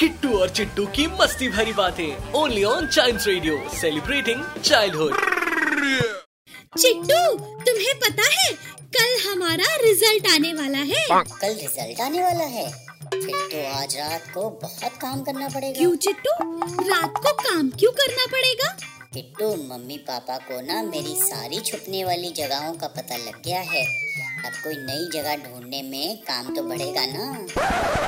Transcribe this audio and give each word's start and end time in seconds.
Kittu 0.00 0.28
और 0.38 0.48
चिट्टू 0.48 0.84
की 0.86 1.06
मस्ती 1.12 1.48
भरी 1.48 1.72
बातें। 1.72 2.32
Only 2.32 2.62
on 2.64 2.86
Child 2.86 3.20
Radio 3.26 3.56
celebrating 3.70 4.42
childhood 4.64 5.14
Chittu 6.78 7.22
तुम्हें 7.64 7.94
पता 7.98 8.28
है 8.32 8.52
कल 8.96 9.16
हमारा 9.22 9.74
रिज़ल्ट 9.76 10.26
आने 10.26 10.52
वाला 10.52 10.78
है। 10.90 11.00
कल 11.10 11.54
रिज़ल्ट 11.54 12.00
आने 12.00 12.22
वाला 12.22 12.44
है। 12.44 12.70
फिर 13.04 13.48
तो 13.52 13.66
आज 13.70 13.96
रात 13.96 14.30
को 14.34 14.48
बहुत 14.62 14.98
काम 15.00 15.22
करना 15.22 15.48
पड़ेगा। 15.48 15.78
क्यों 15.78 15.96
चिट्टू? 15.96 16.32
रात 16.90 17.14
को 17.16 17.32
काम 17.42 17.70
क्यों 17.70 17.92
करना 17.92 18.26
पड़ेगा? 18.26 18.68
किट्टू 19.14 19.48
मम्मी 19.64 19.96
पापा 20.08 20.36
को 20.38 20.60
ना 20.66 20.82
मेरी 20.82 21.14
सारी 21.22 21.60
छुपने 21.60 22.04
वाली 22.04 22.30
जगहों 22.32 22.72
का 22.74 22.88
पता 22.96 23.16
लग 23.16 23.42
गया 23.44 23.60
है। 23.72 23.84
अब 24.46 24.52
कोई 24.64 24.74
नई 24.76 25.08
जगह 25.14 25.36
ढूँढने 25.38 25.82
में 25.82 26.16
काम 26.22 26.54
तो 26.54 26.62
बढ़ेगा 26.62 27.06
ना। 27.06 28.07